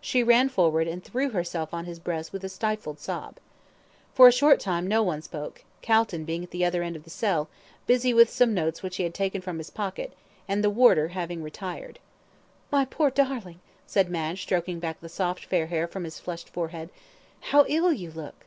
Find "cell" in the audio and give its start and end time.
7.10-7.48